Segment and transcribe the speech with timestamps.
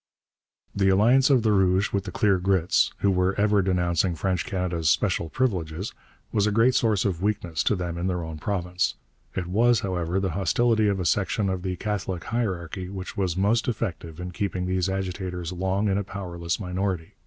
[0.75, 4.89] The alliance of the Rouges with the 'Clear Grits,' who were ever denouncing French Canada's
[4.89, 5.93] 'special privileges,'
[6.31, 8.95] was a great source of weakness to them in their own province.
[9.35, 13.67] It was, however, the hostility of a section of the Catholic hierarchy which was most
[13.67, 17.13] effective in keeping these agitators long in a powerless minority.